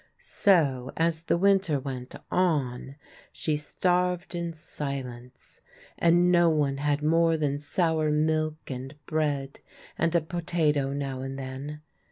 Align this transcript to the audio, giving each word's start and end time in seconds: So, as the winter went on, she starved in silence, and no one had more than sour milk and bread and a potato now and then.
So, 0.17 0.91
as 0.97 1.21
the 1.25 1.37
winter 1.37 1.79
went 1.79 2.15
on, 2.31 2.95
she 3.31 3.55
starved 3.55 4.33
in 4.33 4.51
silence, 4.51 5.61
and 5.95 6.31
no 6.31 6.49
one 6.49 6.77
had 6.77 7.03
more 7.03 7.37
than 7.37 7.59
sour 7.59 8.09
milk 8.09 8.71
and 8.71 8.95
bread 9.05 9.59
and 9.99 10.15
a 10.15 10.21
potato 10.21 10.91
now 10.91 11.21
and 11.21 11.37
then. 11.37 11.81